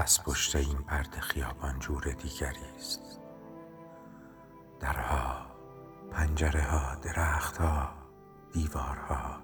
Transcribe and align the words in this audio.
از 0.00 0.22
پشت 0.24 0.56
این 0.56 0.78
پرده 0.78 1.20
خیابان 1.20 1.78
جور 1.78 2.02
دیگری 2.02 2.76
است. 2.76 3.00
درها 4.80 5.46
پنجره 6.10 6.62
ها 6.62 6.94
درخت 6.94 7.56
ها 7.56 7.88
دیوارها 8.52 9.40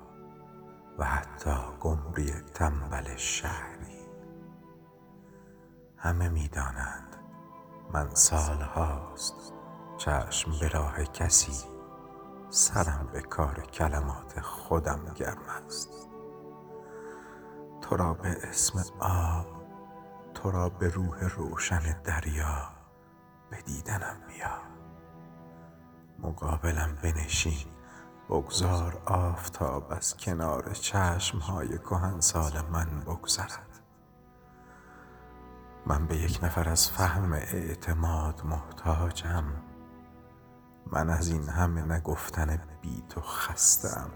و 0.99 1.05
حتی 1.05 1.57
گمری 1.81 2.33
تنبل 2.55 3.17
شهری. 3.17 4.07
همه 5.97 6.29
می‌دانند 6.29 7.17
من 7.93 8.15
سال 8.15 8.63
هاست 8.63 9.53
چشم 9.99 10.59
به 10.61 10.69
راه 10.69 11.05
کسی 11.05 11.69
سرم 12.51 13.09
به 13.13 13.21
کار 13.21 13.61
کلمات 13.61 14.41
خودم 14.41 15.05
گرم 15.15 15.43
است. 15.67 16.09
تو 17.81 17.97
را 17.97 18.15
به 18.15 18.37
اسم 18.43 18.85
آب 19.01 19.56
تو 20.37 20.51
را 20.51 20.69
به 20.69 20.89
روح 20.89 21.25
روشن 21.25 22.03
دریا 22.05 22.69
به 23.51 23.63
دیدنم 23.63 24.17
بیا. 24.29 24.59
مقابلم 26.19 26.99
بنشین 27.03 27.67
بگذار 28.29 29.03
آفتاب 29.07 29.93
از 29.93 30.17
کنار 30.17 30.73
چشم 30.73 31.39
های 31.39 31.79
کهنسال 31.79 32.53
من 32.73 33.01
بگذرد. 33.01 33.81
من 35.87 36.07
به 36.07 36.17
یک 36.17 36.39
نفر 36.43 36.69
از 36.69 36.91
فهم 36.91 37.33
اعتماد 37.33 38.43
محتاجم. 38.45 39.45
من 40.93 41.11
از 41.11 41.29
این 41.29 41.49
همه 41.49 41.83
نگفتن 41.83 42.61
بی 42.83 43.05
تو 43.09 43.21
خستم. 43.21 44.11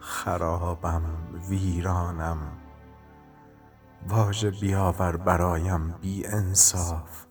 خرابم 0.00 1.02
ویرانم. 1.48 2.63
واژه 4.08 4.50
بیاور 4.50 5.16
برایم 5.16 5.92
بی 5.92 6.26
انصاف. 6.26 7.26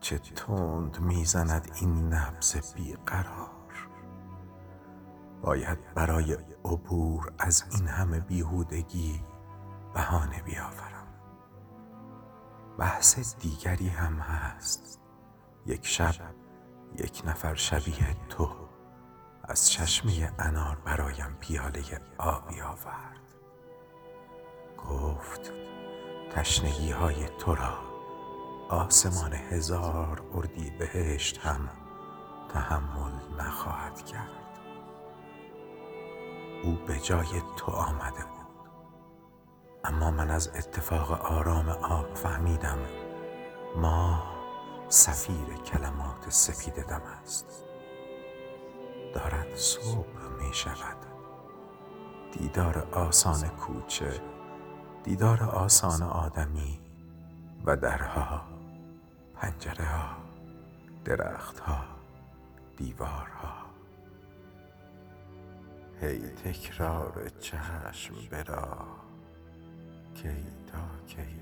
چه 0.00 0.18
تند 0.18 1.00
می 1.00 1.24
زند 1.24 1.70
این 1.74 2.12
نبض 2.12 2.74
بی 2.74 2.96
قرار. 3.06 3.56
باید 5.42 5.94
برای 5.94 6.36
عبور 6.64 7.32
از 7.38 7.64
این 7.70 7.88
همه 7.88 8.20
بیهودگی 8.20 9.20
بهانه 9.94 10.42
بیاورم. 10.42 11.06
بحث 12.78 13.36
دیگری 13.36 13.88
هم 13.88 14.14
هست. 14.14 15.00
یک 15.66 15.86
شب 15.86 16.14
یک 16.98 17.22
نفر 17.26 17.54
شبیه 17.54 18.16
تو 18.28 18.50
از 19.44 19.70
چشمه 19.70 20.32
انار 20.38 20.78
برایم 20.84 21.36
پیاله 21.40 21.82
آبی 22.18 22.60
آورد. 22.60 23.35
گفت 24.76 25.52
تشنگی 26.30 26.90
های 26.90 27.28
تو 27.38 27.54
را 27.54 27.78
آسمان 28.68 29.32
هزار 29.32 30.22
اردی 30.34 30.70
بهشت 30.70 31.38
هم 31.38 31.68
تحمل 32.52 33.12
نخواهد 33.38 34.04
کرد. 34.04 34.58
او 36.64 36.78
به 36.86 36.98
جای 36.98 37.42
تو 37.56 37.72
آمده 37.72 38.24
بود. 38.24 38.70
اما 39.84 40.10
من 40.10 40.30
از 40.30 40.48
اتفاق 40.48 41.12
آرام 41.12 41.68
آب 41.68 42.14
فهمیدم 42.14 42.78
ما 43.76 44.22
سفیر 44.88 45.54
کلمات 45.64 46.30
سپید 46.30 46.74
دم 46.86 47.02
است. 47.22 47.64
دارد 49.14 49.54
صبح 49.54 50.28
می 50.40 50.54
شود 50.54 50.96
دیدار 52.32 52.88
آسان 52.92 53.48
کوچه 53.48 54.20
دیدار 55.06 55.42
آسان 55.42 56.02
آدمی 56.02 56.80
و 57.64 57.76
درها 57.76 58.42
پنجره 59.34 59.84
ها 59.84 60.16
درخت 61.04 61.58
ها 61.58 61.84
دیوارها. 62.76 63.66
هی 66.00 66.18
تکرار 66.18 67.28
چشم 67.40 68.14
برا 68.30 68.86
کی 70.14 70.46
تا 70.72 71.06
کی. 71.06 71.40